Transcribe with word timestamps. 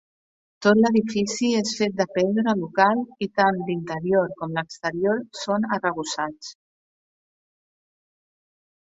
Tot 0.65 0.79
l'edifici 0.83 1.49
és 1.57 1.73
fet 1.81 1.91
de 1.97 2.05
pedra 2.13 2.55
local 2.61 3.03
i 3.25 3.27
tant 3.41 3.59
l'interior 3.67 4.31
com 4.39 4.57
l'exterior 4.59 5.21
són 5.41 5.67
arrebossats. 5.77 6.49